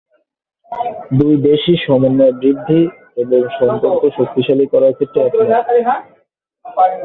দুই 1.17 1.33
দেশই 1.43 1.75
সমন্বয় 1.85 2.33
বৃদ্ধি 2.33 2.79
এবং 3.17 3.39
সম্পর্ক 3.59 4.01
শক্তিশালী 4.17 4.65
করার 4.73 4.93
ক্ষেত্রে 4.93 5.19
একমত। 5.21 5.57